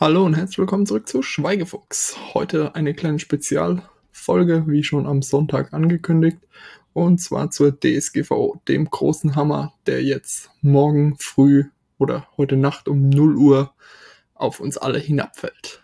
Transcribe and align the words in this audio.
Hallo 0.00 0.24
und 0.24 0.34
herzlich 0.34 0.58
willkommen 0.58 0.86
zurück 0.86 1.08
zu 1.08 1.22
Schweigefuchs. 1.22 2.16
Heute 2.32 2.76
eine 2.76 2.94
kleine 2.94 3.18
Spezialfolge, 3.18 4.62
wie 4.68 4.84
schon 4.84 5.08
am 5.08 5.22
Sonntag 5.22 5.72
angekündigt, 5.74 6.38
und 6.92 7.18
zwar 7.18 7.50
zur 7.50 7.72
DSGVO, 7.80 8.62
dem 8.68 8.88
großen 8.88 9.34
Hammer, 9.34 9.74
der 9.88 10.04
jetzt 10.04 10.50
morgen 10.62 11.16
früh 11.18 11.64
oder 11.98 12.28
heute 12.36 12.56
Nacht 12.56 12.86
um 12.86 13.08
0 13.08 13.36
Uhr 13.38 13.74
auf 14.34 14.60
uns 14.60 14.78
alle 14.78 15.00
hinabfällt. 15.00 15.82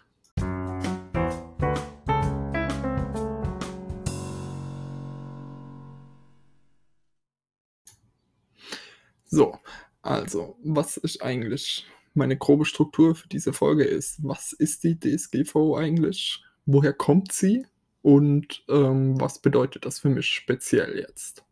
So, 9.24 9.58
also, 10.02 10.56
was 10.62 10.98
ist 10.98 11.20
eigentlich 11.20 11.88
meine 12.14 12.36
grobe 12.36 12.64
Struktur 12.64 13.14
für 13.14 13.28
diese 13.28 13.52
Folge 13.52 13.84
ist, 13.84 14.22
was 14.22 14.52
ist 14.52 14.84
die 14.84 14.98
DSGVO 14.98 15.76
eigentlich? 15.76 16.42
Woher 16.66 16.92
kommt 16.92 17.32
sie? 17.32 17.66
Und 18.02 18.64
ähm, 18.68 19.20
was 19.20 19.40
bedeutet 19.40 19.84
das 19.84 19.98
für 19.98 20.10
mich 20.10 20.26
speziell 20.26 20.98
jetzt? 20.98 21.44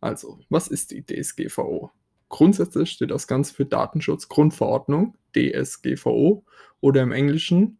Also, 0.00 0.38
was 0.48 0.68
ist 0.68 0.90
die 0.90 1.04
DSGVO? 1.04 1.90
Grundsätzlich 2.28 2.90
steht 2.90 3.10
das 3.10 3.26
Ganze 3.26 3.54
für 3.54 3.66
Datenschutzgrundverordnung, 3.66 5.16
DSGVO, 5.36 6.44
oder 6.80 7.02
im 7.02 7.12
Englischen 7.12 7.78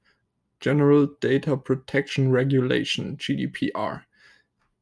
General 0.61 1.09
Data 1.21 1.57
Protection 1.57 2.31
Regulation, 2.31 3.17
GDPR. 3.17 4.03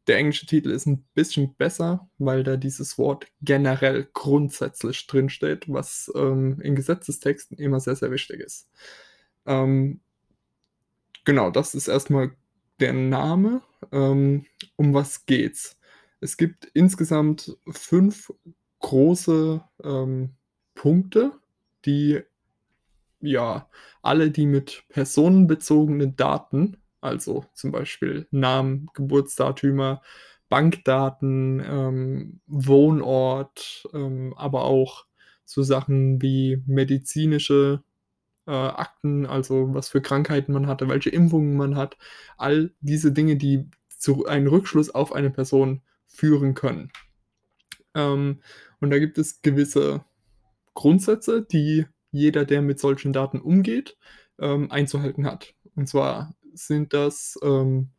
Der 0.07 0.17
englische 0.17 0.47
Titel 0.47 0.71
ist 0.71 0.87
ein 0.87 1.05
bisschen 1.15 1.55
besser, 1.55 2.09
weil 2.19 2.43
da 2.43 2.57
dieses 2.57 2.99
Wort 2.99 3.27
generell 3.43 4.09
grundsätzlich 4.13 5.07
drinsteht, 5.07 5.65
was 5.69 6.11
ähm, 6.15 6.61
in 6.63 6.75
Gesetzestexten 6.75 7.59
immer 7.59 7.81
sehr, 7.81 7.97
sehr 7.97 8.11
wichtig 8.11 8.41
ist. 8.41 8.69
Ähm, 9.47 10.01
genau, 11.25 11.51
das 11.51 11.75
ist 11.75 11.89
erstmal 11.89 12.33
der 12.81 12.93
Name. 12.93 13.63
Ähm, 13.93 14.47
um 14.77 14.95
was 14.95 15.27
geht's? 15.27 15.79
Es 16.21 16.37
gibt 16.37 16.67
insgesamt 16.75 17.57
fünf 17.69 18.33
große 18.81 19.63
ähm, 19.85 20.35
Punkte, 20.75 21.33
die 21.85 22.21
ja 23.21 23.69
alle, 24.03 24.31
die 24.31 24.47
mit 24.47 24.85
personenbezogenen 24.89 26.17
Daten 26.17 26.79
also 27.01 27.45
zum 27.55 27.73
Beispiel 27.73 28.27
Namen, 28.31 28.89
Geburtsdatümer, 28.95 30.03
Bankdaten, 30.49 31.63
ähm, 31.65 32.41
Wohnort, 32.47 33.89
ähm, 33.95 34.35
aber 34.37 34.65
auch 34.65 35.07
so 35.45 35.63
Sachen 35.63 36.21
wie 36.23 36.63
medizinische 36.67 37.83
äh, 38.47 38.53
Akten, 38.53 39.27
also 39.27 39.75
was 39.75 39.89
für 39.89 40.03
Krankheiten 40.03 40.53
man 40.53 40.67
hatte, 40.67 40.89
welche 40.89 41.11
Impfungen 41.11 41.57
man 41.57 41.77
hat, 41.77 41.97
all 42.37 42.73
diese 42.81 43.13
Dinge, 43.13 43.37
die 43.37 43.69
zu 43.89 44.27
einem 44.27 44.49
Rückschluss 44.49 44.91
auf 44.91 45.13
eine 45.13 45.31
Person 45.31 45.83
führen 46.07 46.55
können. 46.55 46.91
Ähm, 47.95 48.41
und 48.81 48.91
da 48.91 48.99
gibt 48.99 49.19
es 49.19 49.43
gewisse 49.43 50.05
Grundsätze, 50.75 51.43
die 51.43 51.87
jeder, 52.11 52.45
der 52.45 52.63
mit 52.63 52.81
solchen 52.81 53.13
Daten 53.13 53.41
umgeht, 53.41 53.97
ähm, 54.39 54.71
einzuhalten 54.71 55.27
hat. 55.27 55.55
Und 55.77 55.89
zwar 55.89 56.35
sind 56.67 56.93
das 56.93 57.39
ähm, 57.43 57.91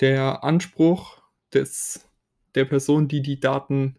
der 0.00 0.44
Anspruch 0.44 1.22
des, 1.52 2.08
der 2.54 2.64
Person, 2.64 3.08
die 3.08 3.22
die 3.22 3.40
Daten, 3.40 3.96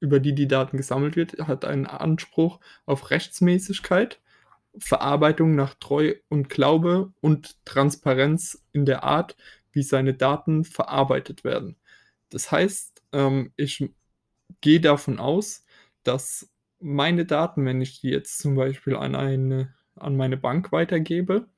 über 0.00 0.20
die 0.20 0.34
die 0.34 0.48
Daten 0.48 0.76
gesammelt 0.76 1.16
wird, 1.16 1.38
hat 1.38 1.64
einen 1.64 1.86
Anspruch 1.86 2.60
auf 2.86 3.10
Rechtsmäßigkeit, 3.10 4.20
Verarbeitung 4.78 5.54
nach 5.54 5.74
Treu 5.74 6.14
und 6.28 6.48
Glaube 6.48 7.12
und 7.20 7.64
Transparenz 7.64 8.64
in 8.72 8.84
der 8.84 9.02
Art, 9.02 9.36
wie 9.72 9.82
seine 9.82 10.14
Daten 10.14 10.64
verarbeitet 10.64 11.44
werden. 11.44 11.76
Das 12.30 12.52
heißt, 12.52 13.02
ähm, 13.12 13.52
ich 13.56 13.90
gehe 14.60 14.80
davon 14.80 15.18
aus, 15.18 15.64
dass 16.04 16.50
meine 16.80 17.24
Daten, 17.24 17.64
wenn 17.64 17.80
ich 17.80 18.00
die 18.00 18.10
jetzt 18.10 18.38
zum 18.38 18.54
Beispiel 18.54 18.96
an, 18.96 19.14
eine, 19.14 19.74
an 19.96 20.16
meine 20.16 20.36
Bank 20.36 20.70
weitergebe, 20.72 21.48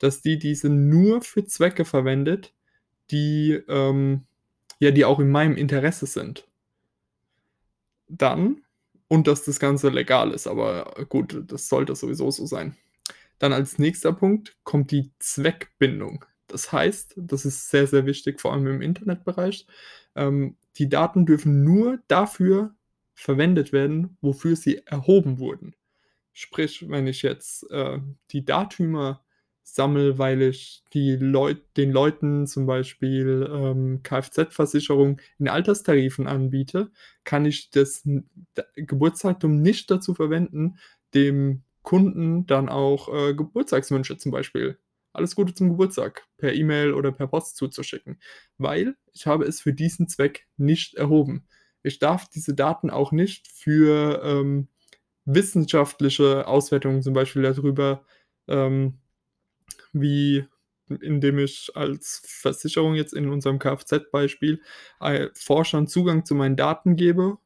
dass 0.00 0.22
die 0.22 0.38
diese 0.38 0.68
nur 0.68 1.22
für 1.22 1.44
Zwecke 1.44 1.84
verwendet, 1.84 2.52
die, 3.12 3.52
ähm, 3.68 4.24
ja, 4.80 4.90
die 4.90 5.04
auch 5.04 5.20
in 5.20 5.30
meinem 5.30 5.56
Interesse 5.56 6.06
sind. 6.06 6.48
Dann, 8.08 8.62
und 9.06 9.28
dass 9.28 9.44
das 9.44 9.60
Ganze 9.60 9.90
legal 9.90 10.32
ist, 10.32 10.48
aber 10.48 11.06
gut, 11.08 11.44
das 11.46 11.68
sollte 11.68 11.94
sowieso 11.94 12.30
so 12.30 12.46
sein. 12.46 12.76
Dann 13.38 13.52
als 13.52 13.78
nächster 13.78 14.12
Punkt 14.12 14.56
kommt 14.64 14.90
die 14.90 15.12
Zweckbindung. 15.18 16.24
Das 16.46 16.72
heißt, 16.72 17.14
das 17.16 17.44
ist 17.44 17.70
sehr, 17.70 17.86
sehr 17.86 18.06
wichtig, 18.06 18.40
vor 18.40 18.52
allem 18.52 18.66
im 18.66 18.82
Internetbereich. 18.82 19.66
Ähm, 20.16 20.56
die 20.76 20.88
Daten 20.88 21.26
dürfen 21.26 21.62
nur 21.62 22.00
dafür 22.08 22.74
verwendet 23.14 23.72
werden, 23.72 24.16
wofür 24.20 24.56
sie 24.56 24.78
erhoben 24.86 25.38
wurden. 25.38 25.74
Sprich, 26.32 26.88
wenn 26.88 27.06
ich 27.06 27.22
jetzt 27.22 27.70
äh, 27.70 27.98
die 28.30 28.44
Datümer 28.44 29.22
sammle, 29.74 30.18
weil 30.18 30.42
ich 30.42 30.84
die 30.92 31.16
Leut 31.16 31.62
den 31.76 31.92
Leuten 31.92 32.46
zum 32.46 32.66
Beispiel 32.66 33.48
ähm, 33.52 34.02
Kfz-Versicherung 34.02 35.20
in 35.38 35.48
Alterstarifen 35.48 36.26
anbiete, 36.26 36.90
kann 37.24 37.44
ich 37.44 37.70
das 37.70 38.06
Geburtsdatum 38.74 39.60
nicht 39.60 39.90
dazu 39.90 40.14
verwenden, 40.14 40.78
dem 41.14 41.62
Kunden 41.82 42.46
dann 42.46 42.68
auch 42.68 43.08
äh, 43.12 43.34
Geburtstagswünsche 43.34 44.18
zum 44.18 44.32
Beispiel 44.32 44.78
alles 45.12 45.34
Gute 45.34 45.54
zum 45.54 45.70
Geburtstag 45.70 46.26
per 46.36 46.54
E-Mail 46.54 46.92
oder 46.92 47.12
per 47.12 47.26
Post 47.26 47.56
zuzuschicken, 47.56 48.20
weil 48.58 48.96
ich 49.12 49.26
habe 49.26 49.44
es 49.44 49.60
für 49.60 49.72
diesen 49.72 50.08
Zweck 50.08 50.46
nicht 50.56 50.94
erhoben. 50.94 51.46
Ich 51.82 51.98
darf 51.98 52.28
diese 52.28 52.54
Daten 52.54 52.90
auch 52.90 53.10
nicht 53.12 53.48
für 53.48 54.22
ähm, 54.22 54.68
wissenschaftliche 55.24 56.46
Auswertungen 56.46 57.02
zum 57.02 57.14
Beispiel 57.14 57.42
darüber 57.42 58.04
ähm, 58.48 59.00
wie 59.92 60.46
indem 61.00 61.38
ich 61.38 61.70
als 61.74 62.22
Versicherung 62.26 62.94
jetzt 62.94 63.14
in 63.14 63.28
unserem 63.28 63.58
Kfz-Beispiel 63.58 64.60
äh, 65.00 65.28
Forschern 65.34 65.86
Zugang 65.86 66.24
zu 66.24 66.34
meinen 66.34 66.56
Daten 66.56 66.96
gebe, 66.96 67.38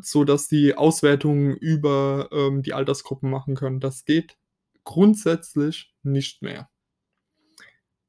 sodass 0.00 0.48
die 0.48 0.76
Auswertungen 0.76 1.56
über 1.56 2.28
ähm, 2.32 2.62
die 2.62 2.72
Altersgruppen 2.72 3.30
machen 3.30 3.56
können. 3.56 3.80
Das 3.80 4.04
geht 4.04 4.36
grundsätzlich 4.84 5.94
nicht 6.02 6.42
mehr. 6.42 6.70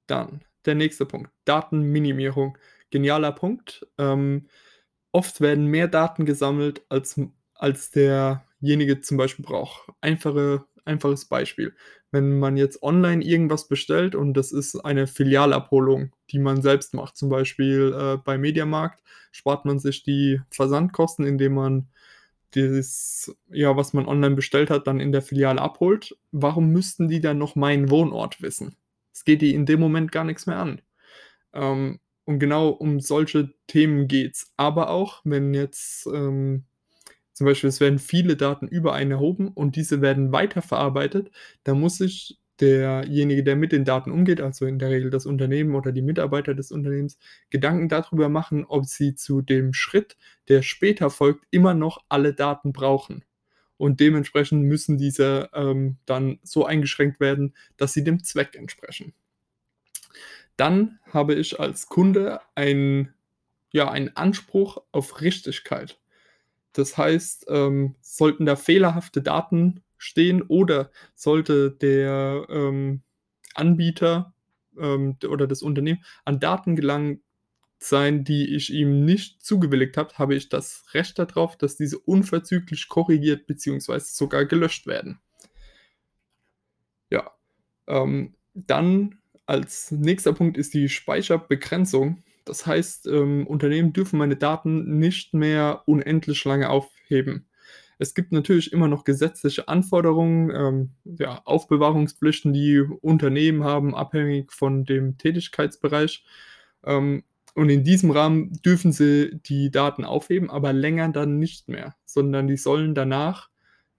Dann 0.07 0.43
der 0.65 0.75
nächste 0.75 1.05
Punkt, 1.05 1.31
Datenminimierung. 1.45 2.57
Genialer 2.89 3.31
Punkt. 3.31 3.87
Ähm, 3.97 4.47
oft 5.11 5.41
werden 5.41 5.65
mehr 5.65 5.87
Daten 5.87 6.25
gesammelt, 6.25 6.83
als, 6.89 7.19
als 7.55 7.91
derjenige 7.91 9.01
zum 9.01 9.17
Beispiel 9.17 9.43
braucht. 9.43 9.89
Einfache 9.99 10.65
einfaches 10.85 11.25
Beispiel. 11.25 11.75
Wenn 12.11 12.39
man 12.39 12.57
jetzt 12.57 12.83
online 12.83 13.23
irgendwas 13.23 13.67
bestellt 13.67 14.15
und 14.15 14.33
das 14.33 14.51
ist 14.51 14.75
eine 14.77 15.07
Filialabholung, 15.07 16.11
die 16.29 16.39
man 16.39 16.61
selbst 16.61 16.93
macht, 16.93 17.17
zum 17.17 17.29
Beispiel 17.29 17.95
äh, 17.97 18.17
bei 18.17 18.37
Mediamarkt, 18.37 19.01
spart 19.31 19.65
man 19.65 19.79
sich 19.79 20.03
die 20.03 20.41
Versandkosten, 20.49 21.25
indem 21.25 21.55
man 21.55 21.87
dieses, 22.55 23.35
ja, 23.49 23.75
was 23.75 23.93
man 23.93 24.07
online 24.07 24.35
bestellt 24.35 24.69
hat, 24.69 24.87
dann 24.87 24.99
in 24.99 25.11
der 25.11 25.21
Filiale 25.21 25.61
abholt. 25.61 26.15
Warum 26.31 26.69
müssten 26.69 27.07
die 27.07 27.19
dann 27.19 27.37
noch 27.37 27.55
meinen 27.55 27.89
Wohnort 27.89 28.41
wissen? 28.41 28.75
Es 29.11 29.25
geht 29.25 29.41
die 29.41 29.53
in 29.53 29.65
dem 29.65 29.79
Moment 29.79 30.11
gar 30.11 30.23
nichts 30.23 30.45
mehr 30.45 30.57
an. 30.57 30.81
Ähm, 31.53 31.99
und 32.25 32.39
genau 32.39 32.69
um 32.69 32.99
solche 32.99 33.53
Themen 33.67 34.07
geht 34.07 34.35
es. 34.35 34.53
Aber 34.57 34.89
auch, 34.89 35.21
wenn 35.23 35.53
jetzt 35.53 36.07
ähm, 36.07 36.65
zum 37.33 37.45
Beispiel, 37.45 37.69
es 37.69 37.79
werden 37.79 37.99
viele 37.99 38.37
Daten 38.37 38.67
über 38.67 38.93
einen 38.93 39.11
erhoben 39.11 39.49
und 39.49 39.75
diese 39.75 40.01
werden 40.01 40.31
weiterverarbeitet. 40.31 41.31
Da 41.63 41.73
muss 41.73 41.97
sich 41.97 42.39
derjenige, 42.59 43.43
der 43.43 43.55
mit 43.55 43.71
den 43.71 43.83
Daten 43.85 44.11
umgeht, 44.11 44.39
also 44.39 44.65
in 44.65 44.79
der 44.79 44.89
Regel 44.89 45.09
das 45.09 45.25
Unternehmen 45.25 45.75
oder 45.75 45.91
die 45.91 46.03
Mitarbeiter 46.03 46.53
des 46.53 46.71
Unternehmens, 46.71 47.17
Gedanken 47.49 47.89
darüber 47.89 48.29
machen, 48.29 48.65
ob 48.65 48.85
sie 48.85 49.15
zu 49.15 49.41
dem 49.41 49.73
Schritt, 49.73 50.15
der 50.47 50.61
später 50.61 51.09
folgt, 51.09 51.45
immer 51.49 51.73
noch 51.73 52.03
alle 52.09 52.33
Daten 52.33 52.71
brauchen. 52.71 53.25
Und 53.77 53.99
dementsprechend 53.99 54.63
müssen 54.63 54.97
diese 54.97 55.49
ähm, 55.53 55.97
dann 56.05 56.39
so 56.43 56.65
eingeschränkt 56.65 57.19
werden, 57.19 57.55
dass 57.75 57.93
sie 57.93 58.03
dem 58.03 58.23
Zweck 58.23 58.55
entsprechen. 58.55 59.13
Dann 60.55 60.99
habe 61.11 61.33
ich 61.33 61.59
als 61.59 61.87
Kunde 61.87 62.39
einen, 62.53 63.13
ja, 63.71 63.89
einen 63.89 64.15
Anspruch 64.15 64.77
auf 64.91 65.21
Richtigkeit. 65.21 65.97
Das 66.73 66.97
heißt, 66.97 67.45
ähm, 67.49 67.95
sollten 68.01 68.45
da 68.45 68.55
fehlerhafte 68.55 69.21
Daten 69.21 69.83
stehen 69.97 70.41
oder 70.41 70.91
sollte 71.15 71.71
der 71.71 72.45
ähm, 72.49 73.03
Anbieter 73.55 74.33
ähm, 74.77 75.17
oder 75.27 75.47
das 75.47 75.61
Unternehmen 75.61 76.03
an 76.25 76.39
Daten 76.39 76.75
gelangt 76.75 77.21
sein, 77.79 78.23
die 78.23 78.55
ich 78.55 78.73
ihm 78.73 79.05
nicht 79.05 79.43
zugewilligt 79.43 79.97
habe, 79.97 80.17
habe 80.17 80.35
ich 80.35 80.49
das 80.49 80.85
Recht 80.93 81.19
darauf, 81.19 81.57
dass 81.57 81.75
diese 81.77 81.99
unverzüglich 81.99 82.87
korrigiert 82.87 83.45
bzw. 83.47 83.99
sogar 83.99 84.45
gelöscht 84.45 84.87
werden. 84.87 85.19
Ja, 87.09 87.31
Ähm, 87.87 88.35
dann 88.53 89.19
als 89.45 89.91
nächster 89.91 90.33
Punkt 90.33 90.57
ist 90.57 90.73
die 90.73 90.89
Speicherbegrenzung. 90.89 92.23
Das 92.45 92.65
heißt, 92.65 93.07
ähm, 93.07 93.47
Unternehmen 93.47 93.93
dürfen 93.93 94.19
meine 94.19 94.35
Daten 94.35 94.99
nicht 94.99 95.33
mehr 95.33 95.83
unendlich 95.85 96.43
lange 96.45 96.69
aufheben. 96.69 97.47
Es 97.99 98.13
gibt 98.13 98.31
natürlich 98.31 98.73
immer 98.73 98.87
noch 98.87 99.03
gesetzliche 99.05 99.67
Anforderungen, 99.67 100.49
ähm, 100.49 100.89
ja, 101.05 101.41
Aufbewahrungspflichten, 101.45 102.51
die 102.53 102.79
Unternehmen 102.79 103.63
haben, 103.63 103.95
abhängig 103.95 104.51
von 104.51 104.83
dem 104.85 105.17
Tätigkeitsbereich. 105.17 106.25
Ähm, 106.83 107.23
und 107.55 107.69
in 107.69 107.83
diesem 107.83 108.11
Rahmen 108.11 108.53
dürfen 108.63 108.91
sie 108.91 109.39
die 109.45 109.69
Daten 109.71 110.05
aufheben, 110.05 110.49
aber 110.49 110.73
länger 110.73 111.09
dann 111.09 111.37
nicht 111.37 111.69
mehr, 111.69 111.95
sondern 112.05 112.47
die 112.47 112.57
sollen 112.57 112.95
danach 112.95 113.49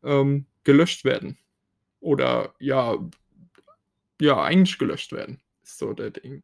ähm, 0.02 0.46
gelöscht 0.64 1.04
werden. 1.04 1.38
Oder 2.00 2.54
ja, 2.58 2.96
ja, 4.20 4.42
eigentlich 4.42 4.78
gelöscht 4.78 5.12
werden, 5.12 5.40
ist 5.62 5.78
so 5.78 5.92
der 5.92 6.10
Ding. 6.10 6.42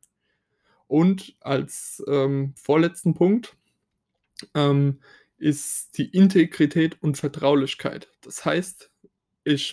Und 0.90 1.36
als 1.38 2.02
ähm, 2.08 2.52
vorletzten 2.56 3.14
Punkt 3.14 3.56
ähm, 4.56 4.98
ist 5.38 5.96
die 5.98 6.08
Integrität 6.08 7.00
und 7.00 7.16
Vertraulichkeit. 7.16 8.08
Das 8.22 8.44
heißt, 8.44 8.90
ich 9.44 9.70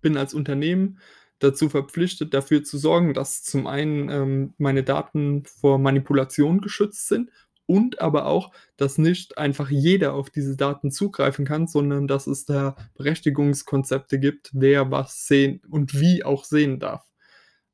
bin 0.00 0.16
als 0.16 0.34
Unternehmen 0.34 0.98
dazu 1.38 1.68
verpflichtet, 1.68 2.34
dafür 2.34 2.64
zu 2.64 2.78
sorgen, 2.78 3.14
dass 3.14 3.44
zum 3.44 3.68
einen 3.68 4.08
ähm, 4.08 4.54
meine 4.58 4.82
Daten 4.82 5.44
vor 5.44 5.78
Manipulation 5.78 6.60
geschützt 6.60 7.06
sind 7.06 7.30
und 7.66 8.00
aber 8.00 8.26
auch, 8.26 8.50
dass 8.76 8.98
nicht 8.98 9.38
einfach 9.38 9.70
jeder 9.70 10.14
auf 10.14 10.30
diese 10.30 10.56
Daten 10.56 10.90
zugreifen 10.90 11.44
kann, 11.44 11.68
sondern 11.68 12.08
dass 12.08 12.26
es 12.26 12.44
da 12.44 12.74
Berechtigungskonzepte 12.96 14.18
gibt, 14.18 14.50
wer 14.52 14.90
was 14.90 15.28
sehen 15.28 15.62
und 15.70 15.94
wie 16.00 16.24
auch 16.24 16.42
sehen 16.42 16.80
darf. 16.80 17.05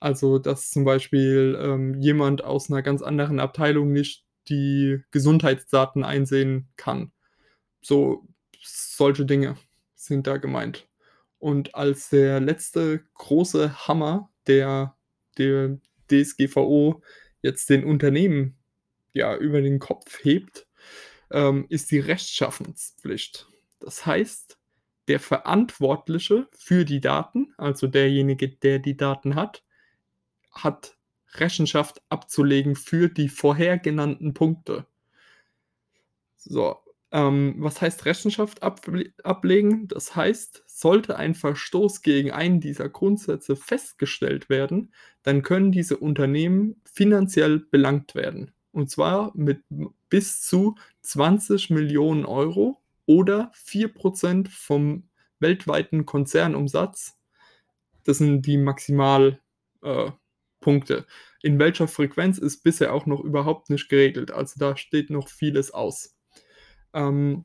Also, 0.02 0.40
dass 0.40 0.72
zum 0.72 0.84
Beispiel 0.84 1.56
ähm, 1.62 1.94
jemand 2.00 2.42
aus 2.42 2.68
einer 2.68 2.82
ganz 2.82 3.02
anderen 3.02 3.38
Abteilung 3.38 3.92
nicht 3.92 4.24
die 4.48 5.00
Gesundheitsdaten 5.12 6.02
einsehen 6.02 6.68
kann. 6.76 7.12
So 7.80 8.26
solche 8.60 9.24
Dinge 9.24 9.54
sind 9.94 10.26
da 10.26 10.38
gemeint. 10.38 10.88
Und 11.38 11.76
als 11.76 12.08
der 12.08 12.40
letzte 12.40 13.04
große 13.14 13.86
Hammer, 13.86 14.28
der 14.48 14.96
der 15.38 15.78
DSGVO 16.10 17.00
jetzt 17.40 17.70
den 17.70 17.84
Unternehmen 17.84 18.58
ja 19.12 19.36
über 19.36 19.62
den 19.62 19.78
Kopf 19.78 20.18
hebt, 20.24 20.66
ähm, 21.30 21.66
ist 21.68 21.92
die 21.92 22.00
Rechtschaffenspflicht. 22.00 23.46
Das 23.78 24.04
heißt, 24.04 24.58
der 25.06 25.20
Verantwortliche 25.20 26.48
für 26.50 26.84
die 26.84 27.00
Daten, 27.00 27.54
also 27.56 27.86
derjenige, 27.86 28.48
der 28.48 28.80
die 28.80 28.96
Daten 28.96 29.36
hat, 29.36 29.62
hat 30.52 30.96
Rechenschaft 31.34 32.02
abzulegen 32.08 32.76
für 32.76 33.08
die 33.08 33.28
vorher 33.28 33.78
genannten 33.78 34.34
Punkte. 34.34 34.86
So, 36.36 36.76
ähm, 37.12 37.56
was 37.58 37.80
heißt 37.80 38.04
Rechenschaft 38.04 38.62
able 38.62 39.12
ablegen? 39.22 39.86
Das 39.88 40.16
heißt, 40.16 40.64
sollte 40.66 41.16
ein 41.16 41.34
Verstoß 41.34 42.02
gegen 42.02 42.32
einen 42.32 42.60
dieser 42.60 42.88
Grundsätze 42.88 43.54
festgestellt 43.54 44.48
werden, 44.48 44.92
dann 45.22 45.42
können 45.42 45.72
diese 45.72 45.98
Unternehmen 45.98 46.80
finanziell 46.84 47.60
belangt 47.60 48.14
werden. 48.14 48.52
Und 48.72 48.90
zwar 48.90 49.32
mit 49.34 49.62
bis 50.08 50.40
zu 50.40 50.74
20 51.02 51.70
Millionen 51.70 52.24
Euro 52.24 52.78
oder 53.06 53.52
4% 53.54 54.48
vom 54.48 55.04
weltweiten 55.38 56.06
Konzernumsatz. 56.06 57.18
Das 58.04 58.18
sind 58.18 58.42
die 58.42 58.56
Maximal, 58.56 59.38
äh, 59.82 60.10
Punkte. 60.62 61.06
In 61.42 61.58
welcher 61.58 61.88
Frequenz 61.88 62.38
ist 62.38 62.62
bisher 62.62 62.94
auch 62.94 63.04
noch 63.04 63.20
überhaupt 63.20 63.68
nicht 63.68 63.90
geregelt. 63.90 64.30
Also 64.30 64.54
da 64.58 64.78
steht 64.78 65.10
noch 65.10 65.28
vieles 65.28 65.72
aus. 65.72 66.16
Ähm, 66.94 67.44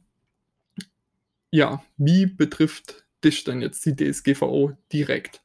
ja, 1.52 1.84
wie 1.98 2.26
betrifft 2.26 3.06
dich 3.24 3.44
denn 3.44 3.62
jetzt 3.62 3.86
die 3.86 3.96
DSGVO 3.96 4.78
direkt? 4.94 5.42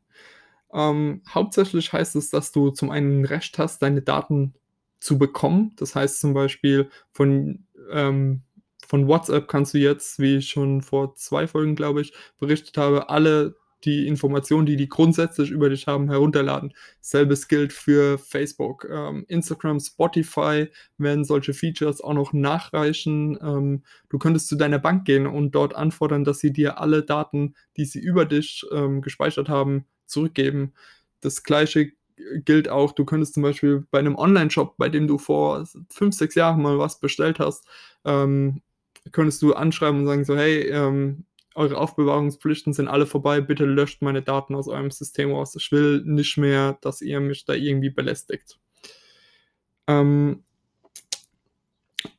Ähm, 0.72 1.22
hauptsächlich 1.28 1.92
heißt 1.92 2.16
es, 2.16 2.30
dass 2.30 2.52
du 2.52 2.70
zum 2.70 2.90
einen 2.90 3.24
Recht 3.24 3.58
hast, 3.58 3.82
deine 3.82 4.02
Daten 4.02 4.54
zu 5.00 5.18
bekommen. 5.18 5.74
Das 5.76 5.94
heißt 5.94 6.20
zum 6.20 6.34
Beispiel 6.34 6.88
von, 7.12 7.66
ähm, 7.90 8.42
von 8.86 9.08
WhatsApp 9.08 9.48
kannst 9.48 9.74
du 9.74 9.78
jetzt, 9.78 10.18
wie 10.18 10.36
ich 10.36 10.50
schon 10.50 10.82
vor 10.82 11.14
zwei 11.14 11.46
Folgen, 11.46 11.76
glaube 11.76 12.00
ich, 12.00 12.12
berichtet 12.38 12.76
habe, 12.78 13.10
alle 13.10 13.56
die 13.84 14.06
Informationen, 14.06 14.66
die 14.66 14.76
die 14.76 14.88
grundsätzlich 14.88 15.50
über 15.50 15.68
dich 15.68 15.86
haben, 15.86 16.08
herunterladen. 16.08 16.72
Selbes 17.00 17.48
gilt 17.48 17.72
für 17.72 18.18
Facebook, 18.18 18.86
ähm, 18.90 19.24
Instagram, 19.28 19.80
Spotify 19.80 20.68
werden 20.98 21.24
solche 21.24 21.54
Features 21.54 22.00
auch 22.00 22.14
noch 22.14 22.32
nachreichen. 22.32 23.38
Ähm, 23.42 23.82
du 24.08 24.18
könntest 24.18 24.48
zu 24.48 24.56
deiner 24.56 24.78
Bank 24.78 25.04
gehen 25.04 25.26
und 25.26 25.52
dort 25.52 25.74
anfordern, 25.74 26.24
dass 26.24 26.38
sie 26.38 26.52
dir 26.52 26.80
alle 26.80 27.02
Daten, 27.02 27.54
die 27.76 27.84
sie 27.84 28.00
über 28.00 28.24
dich 28.24 28.64
ähm, 28.72 29.02
gespeichert 29.02 29.48
haben, 29.48 29.86
zurückgeben. 30.06 30.72
Das 31.20 31.42
gleiche 31.42 31.92
gilt 32.44 32.68
auch, 32.68 32.92
du 32.92 33.04
könntest 33.04 33.34
zum 33.34 33.42
Beispiel 33.42 33.86
bei 33.90 33.98
einem 33.98 34.16
Online-Shop, 34.16 34.76
bei 34.76 34.88
dem 34.88 35.06
du 35.06 35.18
vor 35.18 35.66
fünf, 35.88 36.14
sechs 36.14 36.34
Jahren 36.34 36.62
mal 36.62 36.78
was 36.78 37.00
bestellt 37.00 37.38
hast, 37.38 37.66
ähm, 38.04 38.62
könntest 39.10 39.42
du 39.42 39.54
anschreiben 39.54 40.00
und 40.00 40.06
sagen 40.06 40.24
so, 40.24 40.36
hey, 40.36 40.68
ähm, 40.68 41.24
eure 41.54 41.78
Aufbewahrungspflichten 41.78 42.72
sind 42.72 42.88
alle 42.88 43.06
vorbei, 43.06 43.40
bitte 43.40 43.64
löscht 43.64 44.02
meine 44.02 44.22
Daten 44.22 44.54
aus 44.54 44.68
eurem 44.68 44.90
System 44.90 45.32
aus. 45.32 45.54
Ich 45.56 45.70
will 45.72 46.02
nicht 46.04 46.36
mehr, 46.36 46.78
dass 46.80 47.02
ihr 47.02 47.20
mich 47.20 47.44
da 47.44 47.54
irgendwie 47.54 47.90
belästigt. 47.90 48.58
Ähm, 49.86 50.44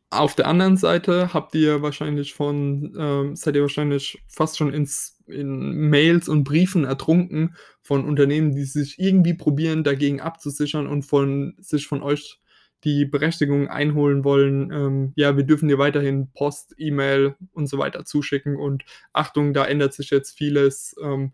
auf 0.09 0.35
der 0.35 0.47
anderen 0.47 0.77
Seite 0.77 1.33
habt 1.33 1.55
ihr 1.55 1.81
wahrscheinlich 1.81 2.35
von, 2.35 2.93
ähm, 2.97 3.35
seid 3.35 3.55
ihr 3.55 3.63
wahrscheinlich 3.63 4.21
fast 4.27 4.57
schon 4.57 4.71
ins, 4.71 5.17
in 5.25 5.89
Mails 5.89 6.29
und 6.29 6.43
Briefen 6.43 6.85
ertrunken 6.85 7.55
von 7.81 8.05
Unternehmen, 8.05 8.53
die 8.53 8.65
sich 8.65 8.99
irgendwie 8.99 9.33
probieren, 9.33 9.83
dagegen 9.83 10.21
abzusichern 10.21 10.85
und 10.85 11.01
von, 11.03 11.55
sich 11.59 11.87
von 11.87 12.03
euch 12.03 12.39
die 12.83 13.05
Berechtigung 13.05 13.69
einholen 13.69 14.23
wollen, 14.23 14.71
ähm, 14.71 15.13
ja, 15.15 15.37
wir 15.37 15.43
dürfen 15.43 15.69
dir 15.69 15.77
weiterhin 15.77 16.31
Post, 16.33 16.75
E-Mail 16.77 17.35
und 17.53 17.67
so 17.67 17.77
weiter 17.77 18.05
zuschicken 18.05 18.55
und 18.55 18.83
Achtung, 19.13 19.53
da 19.53 19.65
ändert 19.65 19.93
sich 19.93 20.09
jetzt 20.09 20.37
vieles, 20.37 20.95
ähm, 21.01 21.33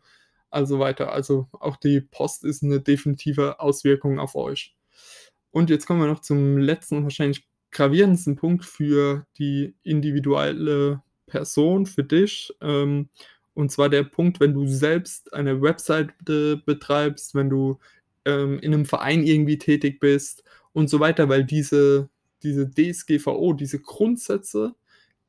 also 0.52 0.80
weiter. 0.80 1.12
Also 1.12 1.48
auch 1.52 1.78
die 1.78 2.02
Post 2.02 2.44
ist 2.44 2.64
eine 2.64 2.80
definitive 2.82 3.60
Auswirkung 3.60 4.20
auf 4.20 4.36
euch. 4.36 4.76
Und 5.52 5.70
jetzt 5.70 5.86
kommen 5.86 6.02
wir 6.02 6.08
noch 6.08 6.22
zum 6.22 6.58
letzten 6.58 6.98
und 6.98 7.04
wahrscheinlich 7.04 7.48
gravierendsten 7.72 8.36
Punkt 8.36 8.66
für 8.66 9.26
die 9.38 9.76
individuelle 9.84 11.02
Person, 11.28 11.86
für 11.86 12.04
dich. 12.04 12.54
Ähm, 12.62 13.10
und 13.54 13.72
zwar 13.72 13.90
der 13.90 14.04
Punkt, 14.04 14.40
wenn 14.40 14.54
du 14.54 14.68
selbst 14.68 15.34
eine 15.34 15.62
Webseite 15.62 16.58
betreibst, 16.58 17.36
wenn 17.36 17.50
du 17.50 17.80
ähm, 18.26 18.60
in 18.60 18.74
einem 18.74 18.86
Verein 18.86 19.24
irgendwie 19.24 19.58
tätig 19.58 20.00
bist 20.00 20.44
und 20.80 20.90
so 20.90 21.00
weiter, 21.00 21.30
weil 21.30 21.44
diese, 21.44 22.10
diese 22.42 22.72
DSGVO, 22.72 23.54
diese 23.54 23.80
Grundsätze 23.80 24.74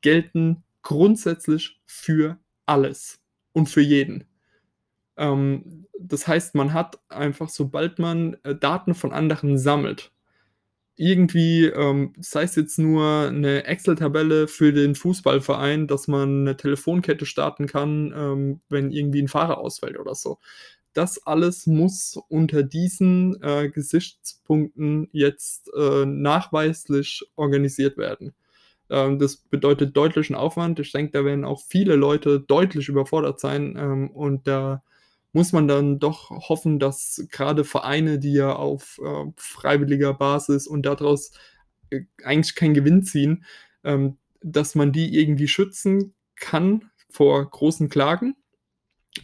gelten 0.01 0.63
grundsätzlich 0.81 1.79
für 1.85 2.39
alles 2.65 3.19
und 3.53 3.67
für 3.69 3.81
jeden. 3.81 4.25
Ähm, 5.17 5.85
das 5.99 6.27
heißt, 6.27 6.55
man 6.55 6.73
hat 6.73 6.99
einfach, 7.09 7.49
sobald 7.49 7.99
man 7.99 8.37
äh, 8.43 8.55
Daten 8.55 8.95
von 8.95 9.11
anderen 9.11 9.57
sammelt, 9.57 10.11
irgendwie, 10.95 11.65
ähm, 11.65 12.13
sei 12.19 12.43
es 12.43 12.55
jetzt 12.55 12.77
nur 12.77 13.27
eine 13.27 13.65
Excel-Tabelle 13.65 14.47
für 14.47 14.71
den 14.71 14.95
Fußballverein, 14.95 15.87
dass 15.87 16.07
man 16.07 16.41
eine 16.41 16.57
Telefonkette 16.57 17.25
starten 17.25 17.67
kann, 17.67 18.13
ähm, 18.15 18.61
wenn 18.69 18.91
irgendwie 18.91 19.21
ein 19.21 19.27
Fahrer 19.27 19.57
ausfällt 19.57 19.99
oder 19.99 20.15
so 20.15 20.39
das 20.93 21.25
alles 21.25 21.67
muss 21.67 22.19
unter 22.27 22.63
diesen 22.63 23.41
äh, 23.41 23.69
Gesichtspunkten 23.69 25.09
jetzt 25.11 25.69
äh, 25.75 26.05
nachweislich 26.05 27.23
organisiert 27.35 27.97
werden. 27.97 28.33
Ähm, 28.89 29.19
das 29.19 29.37
bedeutet 29.37 29.95
deutlichen 29.95 30.35
Aufwand. 30.35 30.79
Ich 30.79 30.91
denke, 30.91 31.11
da 31.13 31.25
werden 31.25 31.45
auch 31.45 31.61
viele 31.61 31.95
Leute 31.95 32.39
deutlich 32.41 32.89
überfordert 32.89 33.39
sein 33.39 33.75
ähm, 33.77 34.11
und 34.11 34.47
da 34.47 34.83
muss 35.33 35.53
man 35.53 35.67
dann 35.67 35.99
doch 35.99 36.29
hoffen, 36.29 36.77
dass 36.77 37.25
gerade 37.31 37.63
Vereine, 37.63 38.19
die 38.19 38.33
ja 38.33 38.53
auf 38.53 38.99
äh, 39.03 39.31
freiwilliger 39.37 40.13
Basis 40.13 40.67
und 40.67 40.85
daraus 40.85 41.31
äh, 41.89 42.01
eigentlich 42.23 42.55
keinen 42.55 42.73
Gewinn 42.73 43.03
ziehen, 43.03 43.45
ähm, 43.83 44.17
dass 44.41 44.75
man 44.75 44.91
die 44.91 45.17
irgendwie 45.17 45.47
schützen 45.47 46.13
kann 46.35 46.89
vor 47.09 47.49
großen 47.49 47.89
Klagen 47.89 48.35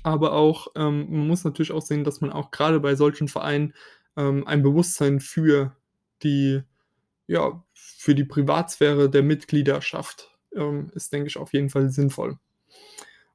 aber 0.03 0.33
auch, 0.33 0.67
ähm, 0.75 1.07
man 1.09 1.27
muss 1.27 1.43
natürlich 1.43 1.71
auch 1.71 1.81
sehen, 1.81 2.03
dass 2.03 2.21
man 2.21 2.31
auch 2.31 2.51
gerade 2.51 2.79
bei 2.79 2.95
solchen 2.95 3.27
Vereinen 3.27 3.73
ähm, 4.15 4.45
ein 4.47 4.63
Bewusstsein 4.63 5.19
für 5.19 5.75
die, 6.23 6.61
ja, 7.27 7.63
für 7.73 8.15
die 8.15 8.25
Privatsphäre 8.25 9.09
der 9.09 9.23
Mitglieder 9.23 9.81
schafft. 9.81 10.37
Ähm, 10.55 10.91
ist, 10.93 11.13
denke 11.13 11.27
ich, 11.27 11.37
auf 11.37 11.53
jeden 11.53 11.69
Fall 11.69 11.89
sinnvoll. 11.89 12.37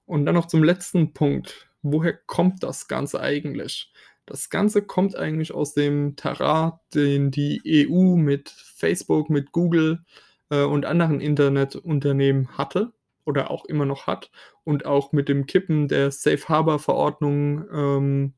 Und 0.06 0.26
dann 0.26 0.34
noch 0.34 0.46
zum 0.46 0.62
letzten 0.64 1.12
Punkt. 1.14 1.68
Woher 1.82 2.12
kommt 2.12 2.62
das 2.62 2.86
Ganze 2.88 3.20
eigentlich? 3.20 3.92
Das 4.26 4.50
Ganze 4.50 4.82
kommt 4.82 5.16
eigentlich 5.16 5.52
aus 5.52 5.74
dem 5.74 6.16
Terrain, 6.16 6.72
den 6.94 7.30
die 7.30 7.88
EU 7.88 8.16
mit 8.16 8.50
Facebook, 8.50 9.30
mit 9.30 9.52
Google, 9.52 10.04
äh, 10.50 10.62
und 10.62 10.84
anderen 10.86 11.20
Internetunternehmen 11.20 12.56
hatte 12.56 12.92
oder 13.24 13.50
auch 13.50 13.64
immer 13.64 13.86
noch 13.86 14.06
hat 14.06 14.30
und 14.64 14.86
auch 14.86 15.12
mit 15.12 15.28
dem 15.28 15.46
Kippen 15.46 15.88
der 15.88 16.10
Safe 16.10 16.48
Harbor 16.48 16.78
Verordnung, 16.78 17.64
ähm, 17.72 18.34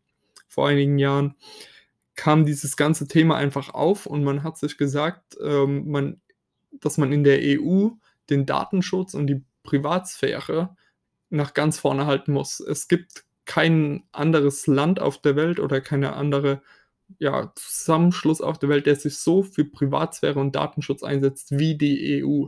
vor 0.49 0.69
einigen 0.69 0.99
Jahren 0.99 1.35
kam 2.17 2.47
dieses 2.47 2.77
ganze 2.77 3.09
Thema 3.09 3.37
einfach 3.37 3.75
auf 3.75 4.07
und 4.07 4.23
man 4.23 4.43
hat 4.43 4.57
sich 4.57 4.79
gesagt, 4.79 5.37
ähm, 5.43 5.91
man 5.91 6.21
dass 6.81 6.99
man 6.99 7.13
in 7.13 7.25
der 7.25 7.41
EU 7.43 7.91
den 8.31 8.47
Datenschutz 8.47 9.15
und 9.15 9.27
die 9.27 9.43
Privatsphäre 9.63 10.77
nach 11.31 11.55
ganz 11.55 11.79
vorne 11.79 12.07
halten 12.07 12.33
muss. 12.33 12.61
Es 12.61 12.89
gibt 12.89 13.25
kein 13.45 14.05
anderes 14.13 14.67
Land 14.67 15.01
auf 15.01 15.21
der 15.21 15.37
Welt 15.37 15.61
oder 15.61 15.81
keine 15.81 16.15
andere 16.15 16.63
ja, 17.19 17.53
Zusammenschluss 17.55 18.41
auf 18.41 18.59
der 18.59 18.69
Welt, 18.69 18.87
der 18.87 18.97
sich 18.97 19.19
so 19.19 19.43
für 19.43 19.65
Privatsphäre 19.65 20.39
und 20.41 20.57
Datenschutz 20.57 21.03
einsetzt 21.03 21.59
wie 21.59 21.77
die 21.77 22.25
EU. 22.25 22.47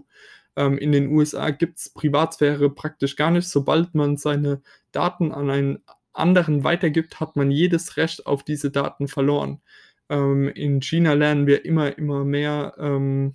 Ähm, 0.56 0.78
in 0.78 0.92
den 0.92 1.08
USA 1.08 1.50
gibt 1.50 1.78
es 1.78 1.90
Privatsphäre 1.90 2.70
praktisch 2.70 3.16
gar 3.16 3.30
nicht. 3.30 3.48
Sobald 3.48 3.94
man 3.94 4.16
seine 4.16 4.62
Daten 4.92 5.32
an 5.32 5.50
einen 5.50 5.78
anderen 6.12 6.64
weitergibt, 6.64 7.20
hat 7.20 7.36
man 7.36 7.50
jedes 7.50 7.96
Recht 7.96 8.26
auf 8.26 8.42
diese 8.42 8.70
Daten 8.70 9.08
verloren. 9.08 9.60
Ähm, 10.08 10.48
in 10.48 10.80
China 10.80 11.12
lernen 11.12 11.46
wir 11.46 11.64
immer, 11.64 11.96
immer 11.98 12.25
mehr, 12.25 12.75
ähm, 12.78 13.34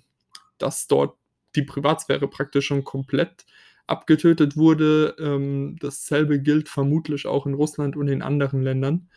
dass 0.58 0.88
dort 0.88 1.16
die 1.54 1.62
Privatsphäre 1.62 2.28
praktisch 2.28 2.66
schon 2.66 2.84
komplett 2.84 3.44
abgetötet 3.86 4.56
wurde. 4.56 5.14
Ähm, 5.18 5.76
dasselbe 5.80 6.40
gilt 6.40 6.68
vermutlich 6.68 7.26
auch 7.26 7.46
in 7.46 7.54
Russland 7.54 7.96
und 7.96 8.08
in 8.08 8.22
anderen 8.22 8.62
Ländern. 8.62 9.08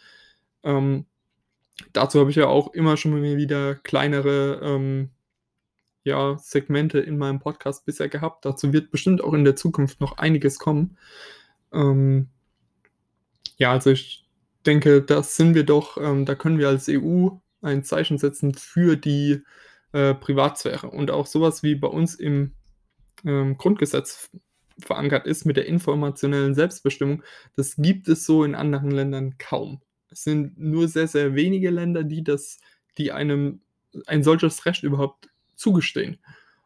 Ähm, 0.63 1.05
dazu 1.93 2.19
habe 2.19 2.29
ich 2.29 2.35
ja 2.35 2.47
auch 2.47 2.73
immer 2.73 2.97
schon 2.97 3.11
mal 3.11 3.37
wieder 3.37 3.75
kleinere 3.75 4.59
ähm, 4.63 5.11
ja, 6.05 6.37
Segmente 6.37 6.99
in 6.99 7.17
meinem 7.17 7.39
Podcast 7.39 7.85
bisher 7.85 8.07
gehabt. 8.07 8.45
Dazu 8.45 8.71
wird 8.71 8.91
bestimmt 8.91 9.21
auch 9.21 9.33
in 9.33 9.43
der 9.43 9.55
Zukunft 9.55 9.99
noch 9.99 10.17
einiges 10.17 10.59
kommen. 10.59 10.97
Ähm, 11.73 12.29
ja, 13.57 13.71
also 13.71 13.89
ich 13.89 14.25
denke, 14.65 15.01
das 15.01 15.35
sind 15.35 15.55
wir 15.55 15.63
doch, 15.63 15.97
ähm, 15.97 16.25
da 16.25 16.35
können 16.35 16.59
wir 16.59 16.69
als 16.69 16.87
EU 16.89 17.29
ein 17.61 17.83
Zeichen 17.83 18.19
setzen 18.19 18.53
für 18.53 18.95
die 18.95 19.41
äh, 19.93 20.13
Privatsphäre 20.13 20.89
und 20.89 21.09
auch 21.09 21.25
sowas 21.25 21.63
wie 21.63 21.75
bei 21.75 21.87
uns 21.87 22.15
im 22.15 22.53
ähm, 23.25 23.57
Grundgesetz 23.57 24.29
verankert 24.79 25.25
ist 25.25 25.45
mit 25.45 25.57
der 25.57 25.65
informationellen 25.67 26.53
Selbstbestimmung, 26.53 27.23
das 27.55 27.75
gibt 27.77 28.07
es 28.09 28.25
so 28.25 28.43
in 28.43 28.55
anderen 28.55 28.91
Ländern 28.91 29.37
kaum. 29.39 29.81
Es 30.11 30.23
sind 30.23 30.59
nur 30.59 30.87
sehr, 30.87 31.07
sehr 31.07 31.33
wenige 31.33 31.71
Länder, 31.71 32.03
die 32.03 32.23
das, 32.23 32.59
die 32.97 33.11
einem 33.11 33.61
ein 34.05 34.23
solches 34.23 34.65
Recht 34.65 34.83
überhaupt 34.83 35.29
zugestehen. 35.55 36.17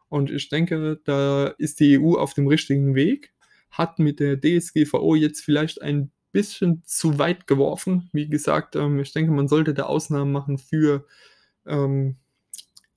Und 0.08 0.30
ich 0.30 0.48
denke, 0.48 1.00
da 1.04 1.48
ist 1.58 1.80
die 1.80 1.98
EU 1.98 2.14
auf 2.14 2.34
dem 2.34 2.48
richtigen 2.48 2.94
Weg, 2.94 3.32
hat 3.70 3.98
mit 3.98 4.20
der 4.20 4.40
DSGVO 4.40 5.14
jetzt 5.14 5.44
vielleicht 5.44 5.80
ein 5.82 6.10
bisschen 6.32 6.82
zu 6.84 7.18
weit 7.18 7.46
geworfen. 7.46 8.10
Wie 8.12 8.28
gesagt, 8.28 8.76
ähm, 8.76 8.98
ich 8.98 9.12
denke, 9.12 9.32
man 9.32 9.48
sollte 9.48 9.74
da 9.74 9.84
Ausnahmen 9.84 10.32
machen 10.32 10.58
für 10.58 11.06
ähm, 11.66 12.16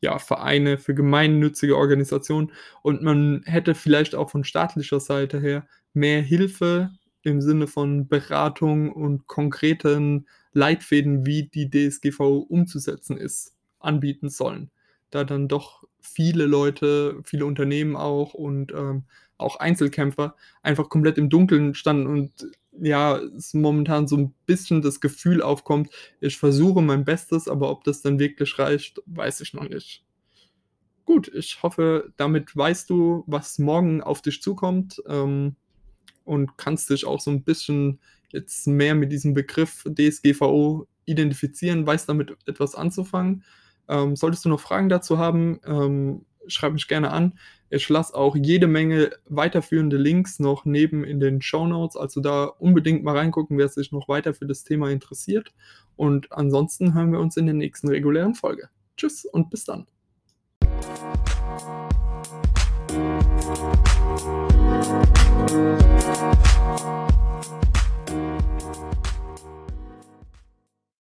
ja, 0.02 0.20
Vereine, 0.20 0.78
für 0.78 0.94
gemeinnützige 0.94 1.78
Organisationen 1.78 2.52
und 2.82 3.02
man 3.02 3.42
hätte 3.46 3.74
vielleicht 3.74 4.16
auch 4.16 4.30
von 4.30 4.44
staatlicher 4.44 5.00
Seite 5.00 5.40
her 5.40 5.66
mehr 5.94 6.22
Hilfe 6.22 6.92
im 7.22 7.42
Sinne 7.42 7.68
von 7.68 8.08
Beratung 8.10 8.92
und 8.92 9.28
konkreten 9.28 10.28
Leitfäden, 10.52 11.26
wie 11.26 11.48
die 11.48 11.70
DSGVO 11.70 12.40
umzusetzen 12.40 13.18
ist, 13.18 13.56
anbieten 13.80 14.30
sollen. 14.30 14.72
Da 15.10 15.24
dann 15.24 15.48
doch 15.48 15.83
viele 16.04 16.46
Leute, 16.46 17.22
viele 17.24 17.46
Unternehmen 17.46 17.96
auch 17.96 18.34
und 18.34 18.72
ähm, 18.74 19.06
auch 19.38 19.56
Einzelkämpfer 19.56 20.36
einfach 20.62 20.90
komplett 20.90 21.18
im 21.18 21.30
Dunkeln 21.30 21.74
standen 21.74 22.08
und 22.08 22.32
ja, 22.80 23.18
es 23.18 23.54
momentan 23.54 24.08
so 24.08 24.18
ein 24.18 24.34
bisschen 24.46 24.82
das 24.82 25.00
Gefühl 25.00 25.42
aufkommt, 25.42 25.92
ich 26.20 26.38
versuche 26.38 26.82
mein 26.82 27.06
Bestes, 27.06 27.48
aber 27.48 27.70
ob 27.70 27.84
das 27.84 28.02
dann 28.02 28.20
wirklich 28.20 28.58
reicht, 28.58 29.02
weiß 29.06 29.42
ich 29.42 29.54
noch 29.54 29.68
nicht. 29.70 30.04
Gut, 31.06 31.32
ich 31.34 31.62
hoffe, 31.62 32.14
damit 32.18 32.56
weißt 32.56 32.90
du, 32.90 33.24
was 33.28 33.60
morgen 33.60 34.02
auf 34.02 34.22
dich 34.22 34.42
zukommt 34.42 35.02
ähm, 35.08 35.56
und 36.24 36.58
kannst 36.58 36.90
dich 36.90 37.06
auch 37.06 37.20
so 37.20 37.30
ein 37.30 37.44
bisschen 37.44 38.00
jetzt 38.32 38.66
mehr 38.68 38.96
mit 38.96 39.12
diesem 39.12 39.34
Begriff 39.34 39.86
DSGVO 39.86 40.88
identifizieren, 41.06 41.86
weißt 41.86 42.10
damit 42.10 42.36
etwas 42.48 42.74
anzufangen. 42.74 43.44
Ähm, 43.88 44.16
solltest 44.16 44.46
du 44.46 44.50
noch 44.50 44.60
Fragen 44.60 44.90
dazu 44.90 45.18
haben, 45.18 45.60
ähm, 45.66 46.26
schreib 46.48 46.74
mich 46.74 46.88
gerne 46.88 47.12
an. 47.12 47.38
Ich 47.70 47.90
lasse 47.90 48.16
auch 48.16 48.36
jede 48.36 48.68
Menge 48.68 49.12
weiterführende 49.26 49.98
Links 49.98 50.40
noch 50.40 50.66
neben 50.66 51.04
in 51.04 51.20
den 51.20 51.42
Show 51.42 51.66
Notes. 51.66 51.98
Also 51.98 52.22
da 52.22 52.46
unbedingt 52.46 53.04
mal 53.04 53.18
reingucken, 53.18 53.58
wer 53.58 53.68
sich 53.68 53.92
noch 53.92 54.08
weiter 54.08 54.34
für 54.34 54.46
das 54.46 54.64
Thema 54.64 54.92
interessiert. 54.92 55.54
Und 55.96 56.32
ansonsten 56.32 56.94
hören 56.94 57.12
wir 57.12 57.20
uns 57.20 57.38
in 57.38 57.46
der 57.46 57.56
nächsten 57.56 57.90
regulären 57.90 58.36
Folge. 58.36 58.70
Tschüss 58.96 59.26
und 59.26 59.50
bis 59.50 59.66
dann. 59.66 59.88
Thank 66.16 66.48